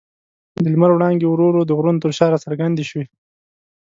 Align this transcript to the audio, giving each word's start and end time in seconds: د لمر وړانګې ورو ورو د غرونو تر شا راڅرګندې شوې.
د 0.63 0.65
لمر 0.73 0.91
وړانګې 0.93 1.27
ورو 1.29 1.45
ورو 1.49 1.61
د 1.65 1.71
غرونو 1.77 2.01
تر 2.03 2.11
شا 2.17 2.25
راڅرګندې 2.31 2.83
شوې. 2.89 3.05